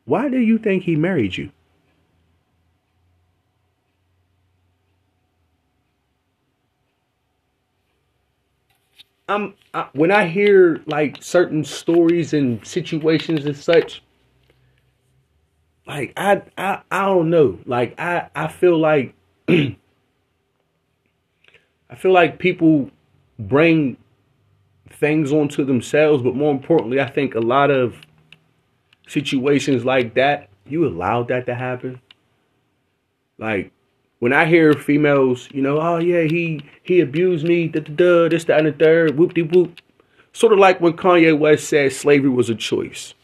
Why 0.07 0.31
do 0.31 0.39
you 0.39 0.57
think 0.57 0.85
he 0.85 0.97
married 0.97 1.37
you? 1.37 1.51
I'm 9.29 9.55
I, 9.75 9.89
when 9.93 10.11
I 10.11 10.27
hear 10.27 10.83
like 10.87 11.23
certain 11.23 11.65
stories 11.65 12.33
and 12.33 12.65
situations 12.67 13.45
and 13.45 13.57
such, 13.57 14.03
like 15.87 16.13
I 16.17 16.43
I 16.57 16.83
I 16.91 17.07
don't 17.07 17.31
know. 17.31 17.59
Like 17.67 17.99
I 17.99 18.29
I 18.35 18.49
feel 18.49 18.79
like 18.79 19.15
I 19.49 19.77
feel 21.97 22.13
like 22.13 22.39
people 22.39 22.91
bring 23.39 23.97
things 24.91 25.33
onto 25.33 25.65
themselves, 25.65 26.23
but 26.23 26.37
more 26.37 26.53
importantly, 26.53 27.01
I 27.01 27.09
think 27.11 27.35
a 27.35 27.41
lot 27.41 27.71
of 27.71 27.97
situations 29.09 29.85
like 29.85 30.15
that, 30.15 30.49
you 30.67 30.87
allowed 30.87 31.29
that 31.29 31.47
to 31.47 31.55
happen. 31.55 32.01
Like 33.39 33.73
when 34.19 34.33
I 34.33 34.47
hear 34.47 34.73
females, 34.73 35.49
you 35.53 35.63
know, 35.63 35.81
oh 35.81 35.99
yeah, 35.99 36.23
he 36.23 36.65
he 36.83 37.01
abused 37.01 37.47
me, 37.47 37.69
da 37.69 37.81
da 37.81 37.93
da, 37.93 38.29
this, 38.29 38.45
that, 38.45 38.59
and 38.59 38.69
the 38.69 38.73
third, 38.73 39.19
whoop 39.19 39.35
de 39.35 39.43
whoop. 39.43 39.81
Sort 40.33 40.53
of 40.53 40.59
like 40.59 40.81
when 40.81 40.95
Kanye 40.95 41.39
West 41.39 41.69
said 41.69 41.93
slavery 41.93 42.31
was 42.31 42.51
a 42.51 42.55
choice. 42.55 43.15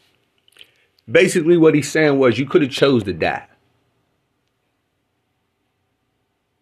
Basically, 1.10 1.56
what 1.56 1.74
he's 1.74 1.90
saying 1.90 2.18
was 2.18 2.38
you 2.38 2.46
could 2.46 2.62
have 2.62 2.70
chose 2.70 3.04
to 3.04 3.12
die. 3.12 3.46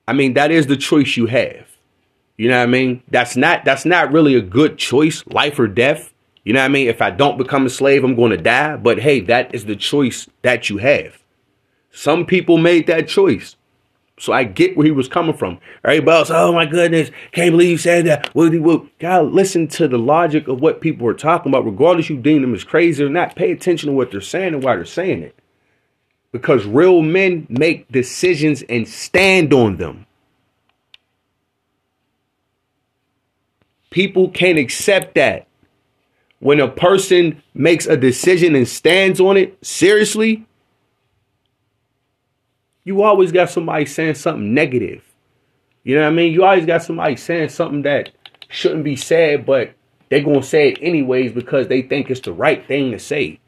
I 0.09 0.13
mean, 0.13 0.35
that 0.35 0.51
is 0.51 0.67
the 0.67 0.77
choice 0.77 1.17
you 1.17 1.27
have. 1.27 1.69
You 2.37 2.49
know 2.49 2.57
what 2.57 2.65
I 2.65 2.67
mean? 2.67 3.03
That's 3.09 3.37
not 3.37 3.65
that's 3.65 3.85
not 3.85 4.13
really 4.13 4.35
a 4.35 4.41
good 4.41 4.79
choice, 4.79 5.25
life 5.27 5.59
or 5.59 5.69
death. 5.69 6.13
You 6.43 6.55
know 6.55 6.61
what 6.61 6.65
I 6.65 6.69
mean? 6.69 6.89
If 6.89 7.03
I 7.03 7.11
don't 7.11 7.37
become 7.37 7.67
a 7.67 7.71
slave, 7.71 8.03
I'm 8.03 8.17
going 8.17 8.31
to 8.31 8.37
die. 8.39 8.77
But 8.77 8.99
hey, 8.99 9.21
that 9.21 9.55
is 9.55 9.67
the 9.67 9.77
choice 9.77 10.27
that 10.43 10.71
you 10.71 10.79
have. 10.79 11.23
Some 11.93 12.25
people 12.25 12.57
made 12.57 12.87
that 12.87 13.09
choice. 13.09 13.57
So 14.21 14.35
I 14.35 14.45
get 14.45 14.77
where 14.77 14.85
he 14.85 14.93
was 14.93 15.09
coming 15.09 15.35
from. 15.35 15.59
Everybody 15.83 16.19
else, 16.19 16.31
oh 16.31 16.53
my 16.53 16.67
goodness, 16.67 17.11
can't 17.33 17.53
believe 17.53 17.71
you 17.71 17.79
said 17.79 18.05
that. 18.05 18.35
Well, 18.35 18.87
God, 18.99 19.33
listen 19.33 19.67
to 19.69 19.89
the 19.89 19.99
logic 19.99 20.47
of 20.47 20.61
what 20.61 20.83
people 20.83 21.07
are 21.07 21.15
talking 21.15 21.51
about, 21.51 21.65
regardless 21.65 22.11
you 22.11 22.19
deem 22.19 22.43
them 22.43 22.55
as 22.55 22.63
crazy 22.63 23.03
or 23.03 23.09
not. 23.09 23.35
Pay 23.35 23.51
attention 23.51 23.89
to 23.89 23.95
what 23.95 24.11
they're 24.11 24.21
saying 24.21 24.53
and 24.53 24.63
why 24.63 24.77
they're 24.77 24.85
saying 24.85 25.23
it. 25.23 25.35
Because 26.33 26.67
real 26.67 27.01
men 27.01 27.47
make 27.49 27.89
decisions 27.91 28.63
and 28.69 28.87
stand 28.87 29.55
on 29.55 29.79
them. 29.79 30.07
People 33.89 34.29
can't 34.29 34.59
accept 34.59 35.15
that 35.15 35.49
when 36.41 36.61
a 36.61 36.69
person 36.69 37.43
makes 37.55 37.87
a 37.87 37.97
decision 37.97 38.55
and 38.55 38.69
stands 38.69 39.19
on 39.19 39.37
it 39.37 39.59
seriously, 39.65 40.47
you 42.85 43.03
always 43.03 43.33
got 43.33 43.51
somebody 43.51 43.87
saying 43.87 44.15
something 44.15 44.55
negative. 44.55 45.05
You 45.85 45.97
know 45.97 46.03
what 46.03 46.09
I 46.09 46.15
mean? 46.15 46.33
You 46.33 46.45
always 46.45 46.67
got 46.67 46.83
somebody 46.83 47.17
saying 47.17 47.51
something 47.51 47.83
that 47.83 48.11
shouldn't 48.49 48.85
be 48.85 48.97
said, 48.97 49.47
but 49.47 49.73
they're 50.09 50.23
going 50.23 50.41
to 50.41 50.47
say 50.47 50.71
it 50.71 50.79
anyways 50.83 51.33
because 51.33 51.69
they 51.69 51.83
think 51.83 52.11
it's 52.11 52.21
the 52.21 52.33
right 52.33 52.67
thing 52.67 52.91
to 52.93 52.99
say. 52.99 53.41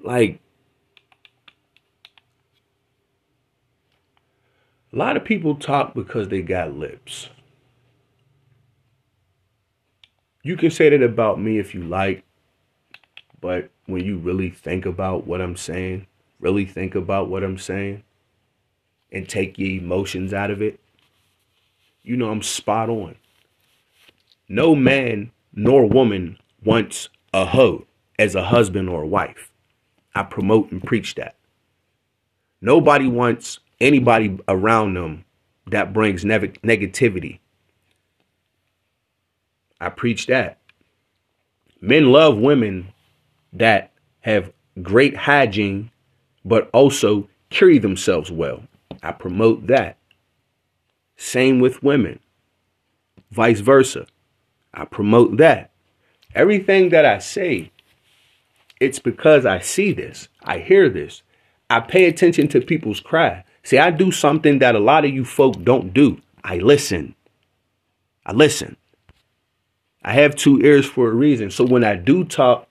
Like, 0.00 0.40
a 4.92 4.96
lot 4.96 5.16
of 5.16 5.24
people 5.24 5.54
talk 5.54 5.94
because 5.94 6.28
they 6.28 6.42
got 6.42 6.74
lips. 6.74 7.28
you 10.44 10.56
can 10.56 10.70
say 10.70 10.90
that 10.90 11.02
about 11.02 11.40
me 11.40 11.58
if 11.58 11.74
you 11.74 11.82
like, 11.82 12.22
but 13.40 13.70
when 13.86 14.04
you 14.04 14.18
really 14.18 14.50
think 14.50 14.86
about 14.86 15.26
what 15.26 15.40
I'm 15.40 15.56
saying, 15.56 16.06
really 16.38 16.66
think 16.66 16.94
about 16.94 17.28
what 17.28 17.42
I'm 17.42 17.58
saying, 17.58 18.03
and 19.14 19.28
take 19.28 19.58
your 19.58 19.80
emotions 19.80 20.34
out 20.34 20.50
of 20.50 20.60
it, 20.60 20.80
you 22.02 22.16
know 22.16 22.30
I'm 22.30 22.42
spot 22.42 22.90
on. 22.90 23.16
No 24.48 24.74
man 24.74 25.30
nor 25.54 25.86
woman 25.86 26.38
wants 26.64 27.08
a 27.32 27.46
hoe 27.46 27.86
as 28.18 28.34
a 28.34 28.44
husband 28.44 28.88
or 28.88 29.02
a 29.02 29.06
wife. 29.06 29.50
I 30.14 30.22
promote 30.24 30.70
and 30.70 30.82
preach 30.82 31.14
that. 31.14 31.36
Nobody 32.60 33.08
wants 33.08 33.58
anybody 33.80 34.38
around 34.48 34.94
them 34.94 35.24
that 35.70 35.92
brings 35.92 36.24
ne- 36.24 36.38
negativity. 36.38 37.38
I 39.80 39.88
preach 39.90 40.26
that. 40.26 40.58
Men 41.80 42.12
love 42.12 42.38
women 42.38 42.92
that 43.52 43.92
have 44.20 44.52
great 44.82 45.16
hygiene, 45.16 45.90
but 46.44 46.70
also 46.72 47.28
carry 47.50 47.78
themselves 47.78 48.30
well. 48.30 48.62
I 49.04 49.12
promote 49.12 49.66
that. 49.66 49.98
Same 51.16 51.60
with 51.60 51.82
women, 51.82 52.18
vice 53.30 53.60
versa. 53.60 54.06
I 54.72 54.86
promote 54.86 55.36
that. 55.36 55.70
Everything 56.34 56.88
that 56.88 57.04
I 57.04 57.18
say, 57.18 57.70
it's 58.80 58.98
because 58.98 59.46
I 59.46 59.60
see 59.60 59.92
this, 59.92 60.28
I 60.42 60.58
hear 60.58 60.88
this, 60.88 61.22
I 61.70 61.80
pay 61.80 62.06
attention 62.06 62.48
to 62.48 62.60
people's 62.60 63.00
cry. 63.00 63.44
See, 63.62 63.78
I 63.78 63.90
do 63.90 64.10
something 64.10 64.58
that 64.58 64.74
a 64.74 64.80
lot 64.80 65.04
of 65.04 65.12
you 65.12 65.24
folk 65.24 65.62
don't 65.62 65.94
do. 65.94 66.20
I 66.42 66.58
listen. 66.58 67.14
I 68.26 68.32
listen. 68.32 68.76
I 70.02 70.12
have 70.12 70.34
two 70.34 70.60
ears 70.60 70.84
for 70.86 71.08
a 71.08 71.14
reason. 71.14 71.50
So 71.50 71.64
when 71.64 71.84
I 71.84 71.94
do 71.96 72.24
talk, 72.24 72.68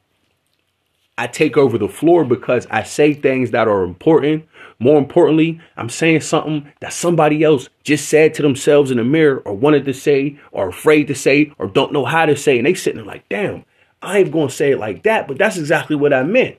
I 1.18 1.28
take 1.28 1.58
over 1.58 1.78
the 1.78 1.88
floor 1.88 2.26
because 2.26 2.66
I 2.72 2.84
say 2.84 3.14
things 3.14 3.52
that 3.52 3.68
are 3.68 3.84
important. 3.84 4.48
More 4.80 4.98
importantly, 4.98 5.62
I'm 5.78 5.90
saying 5.90 6.22
something 6.22 6.72
that 6.80 6.92
somebody 6.92 7.44
else 7.44 7.70
just 7.84 8.10
said 8.10 8.34
to 8.34 8.42
themselves 8.42 8.90
in 8.90 8.98
the 8.98 9.04
mirror 9.04 9.40
or 9.46 9.54
wanted 9.54 9.86
to 9.86 9.94
say 9.94 10.40
or 10.52 10.70
afraid 10.70 11.08
to 11.08 11.16
say 11.16 11.54
or 11.60 11.68
don't 11.68 11.94
know 11.94 12.06
how 12.06 12.26
to 12.26 12.36
say. 12.36 12.58
And 12.58 12.66
they 12.66 12.74
sitting 12.74 12.98
there 12.98 13.06
like, 13.06 13.30
damn, 13.30 13.64
I 14.02 14.20
ain't 14.20 14.32
to 14.32 14.50
say 14.50 14.72
it 14.72 14.80
like 14.80 15.04
that, 15.04 15.28
but 15.28 15.38
that's 15.38 15.58
exactly 15.58 15.96
what 15.96 16.14
I 16.14 16.24
meant. 16.24 16.58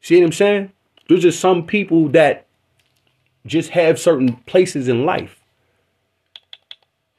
See 0.00 0.16
what 0.16 0.26
I'm 0.26 0.32
saying? 0.32 0.72
There's 1.08 1.22
just 1.22 1.40
some 1.40 1.66
people 1.66 2.08
that 2.08 2.46
just 3.46 3.70
have 3.70 3.98
certain 3.98 4.36
places 4.46 4.88
in 4.88 5.06
life 5.06 5.40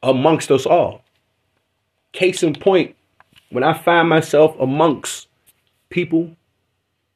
amongst 0.04 0.52
us 0.52 0.66
all. 0.66 1.04
Case 2.12 2.44
in 2.44 2.54
point, 2.54 2.96
when 3.50 3.64
I 3.64 3.74
find 3.74 4.10
myself 4.10 4.56
amongst 4.60 5.28
people, 5.90 6.36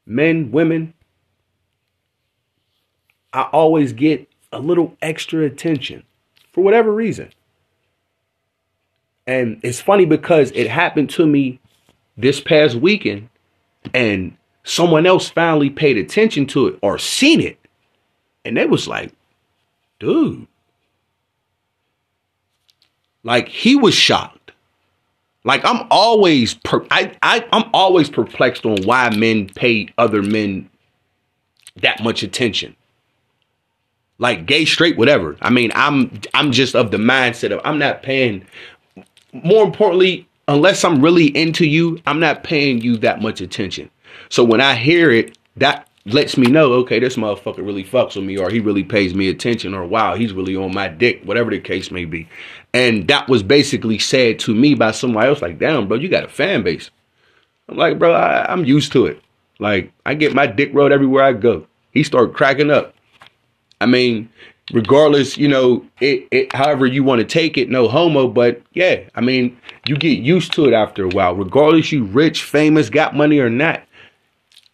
men, 0.06 0.50
women, 0.50 0.94
I 3.32 3.42
always 3.42 3.92
get 3.92 4.28
a 4.52 4.58
little 4.58 4.96
extra 5.00 5.44
attention 5.44 6.02
for 6.52 6.62
whatever 6.62 6.92
reason. 6.92 7.30
And 9.26 9.60
it's 9.62 9.80
funny 9.80 10.04
because 10.04 10.50
it 10.52 10.68
happened 10.68 11.10
to 11.10 11.26
me 11.26 11.60
this 12.16 12.40
past 12.40 12.74
weekend 12.74 13.28
and 13.94 14.36
someone 14.64 15.06
else 15.06 15.28
finally 15.30 15.70
paid 15.70 15.96
attention 15.96 16.46
to 16.46 16.66
it 16.66 16.78
or 16.82 16.98
seen 16.98 17.40
it. 17.40 17.58
And 18.44 18.56
they 18.56 18.66
was 18.66 18.88
like, 18.88 19.12
dude. 19.98 20.46
Like 23.22 23.48
he 23.48 23.76
was 23.76 23.94
shocked. 23.94 24.39
Like 25.44 25.64
I'm 25.64 25.86
always 25.90 26.54
per- 26.54 26.86
I, 26.90 27.16
I 27.22 27.46
I'm 27.52 27.70
always 27.72 28.10
perplexed 28.10 28.66
on 28.66 28.82
why 28.84 29.10
men 29.16 29.48
pay 29.48 29.88
other 29.98 30.22
men 30.22 30.68
that 31.76 32.02
much 32.02 32.22
attention. 32.22 32.76
Like 34.18 34.44
gay, 34.46 34.66
straight, 34.66 34.98
whatever. 34.98 35.36
I 35.40 35.50
mean, 35.50 35.72
I'm 35.74 36.20
I'm 36.34 36.52
just 36.52 36.76
of 36.76 36.90
the 36.90 36.98
mindset 36.98 37.52
of 37.52 37.60
I'm 37.64 37.78
not 37.78 38.02
paying 38.02 38.46
more 39.32 39.64
importantly, 39.64 40.28
unless 40.48 40.84
I'm 40.84 41.00
really 41.00 41.34
into 41.36 41.66
you, 41.66 42.00
I'm 42.06 42.20
not 42.20 42.44
paying 42.44 42.80
you 42.80 42.96
that 42.98 43.22
much 43.22 43.40
attention. 43.40 43.90
So 44.28 44.44
when 44.44 44.60
I 44.60 44.74
hear 44.74 45.10
it, 45.10 45.38
that 45.56 45.88
lets 46.06 46.36
me 46.36 46.46
know, 46.48 46.72
okay, 46.72 46.98
this 46.98 47.16
motherfucker 47.16 47.58
really 47.58 47.84
fucks 47.84 48.16
with 48.16 48.24
me, 48.24 48.36
or 48.38 48.50
he 48.50 48.60
really 48.60 48.82
pays 48.82 49.14
me 49.14 49.28
attention, 49.28 49.74
or 49.74 49.84
wow, 49.84 50.14
he's 50.14 50.32
really 50.32 50.56
on 50.56 50.74
my 50.74 50.88
dick, 50.88 51.22
whatever 51.24 51.50
the 51.50 51.60
case 51.60 51.90
may 51.90 52.04
be. 52.04 52.28
And 52.72 53.08
that 53.08 53.28
was 53.28 53.42
basically 53.42 53.98
said 53.98 54.38
to 54.40 54.54
me 54.54 54.74
by 54.74 54.92
somebody 54.92 55.28
else, 55.28 55.42
like, 55.42 55.58
damn, 55.58 55.88
bro, 55.88 55.96
you 55.96 56.08
got 56.08 56.24
a 56.24 56.28
fan 56.28 56.62
base. 56.62 56.90
I'm 57.68 57.76
like, 57.76 57.98
bro, 57.98 58.12
I, 58.12 58.52
am 58.52 58.64
used 58.64 58.92
to 58.92 59.06
it. 59.06 59.20
Like, 59.58 59.92
I 60.06 60.14
get 60.14 60.34
my 60.34 60.46
dick 60.46 60.70
rode 60.72 60.92
everywhere 60.92 61.24
I 61.24 61.32
go. 61.32 61.66
He 61.92 62.02
started 62.02 62.34
cracking 62.34 62.70
up. 62.70 62.94
I 63.80 63.86
mean, 63.86 64.28
regardless, 64.72 65.36
you 65.36 65.48
know, 65.48 65.84
it, 66.00 66.28
it 66.30 66.52
however 66.54 66.86
you 66.86 67.02
want 67.02 67.20
to 67.20 67.26
take 67.26 67.58
it, 67.58 67.70
no 67.70 67.88
homo, 67.88 68.28
but 68.28 68.62
yeah, 68.72 69.00
I 69.14 69.20
mean, 69.20 69.58
you 69.86 69.96
get 69.96 70.20
used 70.20 70.52
to 70.52 70.66
it 70.66 70.72
after 70.72 71.04
a 71.04 71.08
while, 71.08 71.34
regardless 71.34 71.90
you 71.90 72.04
rich, 72.04 72.44
famous, 72.44 72.88
got 72.88 73.16
money 73.16 73.38
or 73.38 73.50
not 73.50 73.82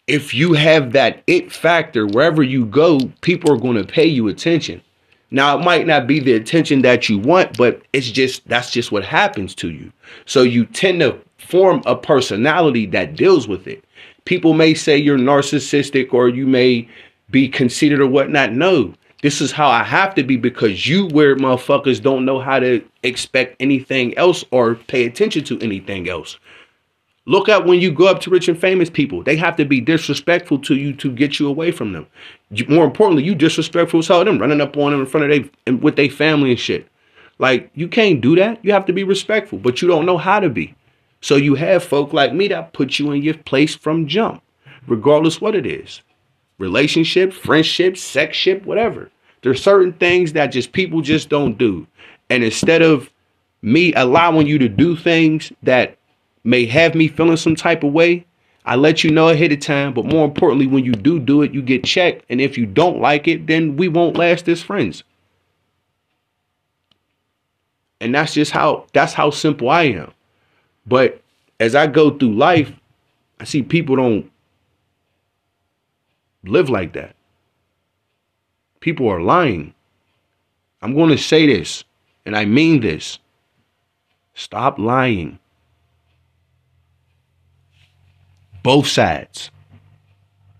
if 0.07 0.33
you 0.33 0.53
have 0.53 0.93
that 0.93 1.21
it 1.27 1.51
factor 1.51 2.07
wherever 2.07 2.41
you 2.41 2.65
go, 2.65 2.99
people 3.21 3.51
are 3.51 3.59
going 3.59 3.75
to 3.75 3.83
pay 3.83 4.05
you 4.05 4.27
attention. 4.29 4.81
Now, 5.29 5.57
it 5.57 5.63
might 5.63 5.85
not 5.85 6.07
be 6.07 6.19
the 6.19 6.33
attention 6.33 6.81
that 6.83 7.09
you 7.09 7.19
want, 7.19 7.57
but 7.57 7.81
it's 7.93 8.09
just 8.09 8.47
that's 8.47 8.71
just 8.71 8.91
what 8.91 9.03
happens 9.03 9.53
to 9.55 9.71
you. 9.71 9.91
So 10.25 10.41
you 10.43 10.65
tend 10.65 11.01
to 11.01 11.19
form 11.37 11.81
a 11.85 11.95
personality 11.95 12.85
that 12.87 13.15
deals 13.15 13.47
with 13.47 13.67
it. 13.67 13.83
People 14.25 14.53
may 14.53 14.73
say 14.73 14.97
you're 14.97 15.17
narcissistic 15.17 16.13
or 16.13 16.29
you 16.29 16.47
may 16.47 16.87
be 17.29 17.47
conceited 17.49 17.99
or 17.99 18.07
whatnot. 18.07 18.53
No, 18.53 18.93
this 19.21 19.41
is 19.41 19.51
how 19.51 19.69
I 19.69 19.83
have 19.83 20.15
to 20.15 20.23
be 20.23 20.37
because 20.37 20.87
you 20.87 21.07
weird 21.07 21.39
motherfuckers 21.39 22.01
don't 22.01 22.25
know 22.25 22.39
how 22.39 22.59
to 22.59 22.81
expect 23.03 23.55
anything 23.59 24.17
else 24.17 24.45
or 24.51 24.75
pay 24.75 25.05
attention 25.05 25.43
to 25.45 25.59
anything 25.59 26.07
else. 26.07 26.37
Look 27.27 27.49
at 27.49 27.65
when 27.65 27.81
you 27.81 27.91
go 27.91 28.07
up 28.07 28.21
to 28.21 28.29
rich 28.29 28.47
and 28.47 28.57
famous 28.57 28.89
people. 28.89 29.21
They 29.21 29.35
have 29.35 29.57
to 29.57 29.65
be 29.65 29.81
disrespectful 29.81 30.59
to 30.59 30.75
you 30.75 30.93
to 30.93 31.11
get 31.11 31.39
you 31.39 31.49
away 31.49 31.71
from 31.71 31.91
them. 31.91 32.07
more 32.69 32.85
importantly, 32.85 33.25
you 33.25 33.35
disrespectful 33.35 33.99
as 33.99 34.07
hell 34.07 34.23
them, 34.23 34.39
running 34.39 34.61
up 34.61 34.77
on 34.77 34.93
them 34.93 35.01
in 35.01 35.05
front 35.05 35.25
of 35.25 35.29
they 35.29 35.49
and 35.67 35.83
with 35.83 35.97
their 35.97 36.09
family 36.09 36.51
and 36.51 36.59
shit. 36.59 36.87
Like 37.37 37.69
you 37.75 37.89
can't 37.89 38.21
do 38.21 38.37
that. 38.37 38.63
You 38.63 38.71
have 38.71 38.85
to 38.85 38.93
be 38.93 39.03
respectful, 39.03 39.59
but 39.59 39.81
you 39.81 39.89
don't 39.89 40.05
know 40.05 40.17
how 40.17 40.39
to 40.39 40.49
be. 40.49 40.73
So 41.19 41.35
you 41.35 41.55
have 41.55 41.83
folk 41.83 42.13
like 42.13 42.33
me 42.33 42.47
that 42.47 42.71
put 42.71 42.97
you 42.97 43.11
in 43.11 43.21
your 43.21 43.33
place 43.33 43.75
from 43.75 44.07
jump, 44.07 44.41
regardless 44.87 45.41
what 45.41 45.53
it 45.53 45.65
is. 45.65 46.01
Relationship, 46.59 47.33
friendship, 47.33 47.95
sexship, 47.95 48.63
whatever. 48.63 49.11
There's 49.41 49.61
certain 49.61 49.91
things 49.91 50.31
that 50.33 50.47
just 50.47 50.71
people 50.71 51.01
just 51.01 51.27
don't 51.27 51.57
do. 51.57 51.87
And 52.29 52.41
instead 52.41 52.81
of 52.81 53.11
me 53.61 53.91
allowing 53.93 54.47
you 54.47 54.57
to 54.59 54.69
do 54.69 54.95
things 54.95 55.51
that 55.63 55.96
may 56.47 56.65
have 56.65 56.95
me 56.95 57.09
feeling 57.09 57.35
some 57.35 57.55
type 57.55 57.83
of 57.83 57.91
way, 57.91 58.25
I 58.65 58.77
let 58.77 59.03
you 59.03 59.11
know 59.11 59.27
ahead 59.27 59.51
of 59.51 59.59
time. 59.59 59.93
But 59.93 60.05
more 60.05 60.23
importantly, 60.23 60.65
when 60.65 60.85
you 60.85 60.93
do 60.93 61.19
do 61.19 61.41
it, 61.41 61.53
you 61.53 61.61
get 61.61 61.83
checked. 61.83 62.23
And 62.29 62.39
if 62.39 62.57
you 62.57 62.65
don't 62.65 63.01
like 63.01 63.27
it, 63.27 63.47
then 63.47 63.75
we 63.75 63.89
won't 63.89 64.15
last 64.15 64.47
as 64.47 64.63
friends. 64.63 65.03
And 67.99 68.15
that's 68.15 68.33
just 68.33 68.51
how 68.51 68.85
that's 68.93 69.11
how 69.11 69.29
simple 69.29 69.69
I 69.69 69.83
am. 69.83 70.13
But 70.85 71.21
as 71.59 71.75
I 71.75 71.85
go 71.85 72.17
through 72.17 72.35
life, 72.35 72.71
I 73.41 73.43
see 73.43 73.61
people 73.61 73.97
don't 73.97 74.31
live 76.43 76.69
like 76.69 76.93
that. 76.93 77.13
People 78.79 79.09
are 79.09 79.19
lying. 79.19 79.73
I'm 80.81 80.95
going 80.95 81.09
to 81.09 81.17
say 81.17 81.45
this, 81.45 81.83
and 82.25 82.37
I 82.37 82.45
mean 82.45 82.79
this. 82.79 83.19
Stop 84.33 84.79
lying. 84.79 85.39
Both 88.67 88.85
sides. 88.85 89.49